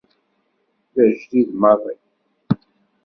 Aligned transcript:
D 0.95 0.95
ajdid 1.03 1.49
maḍi. 1.61 1.95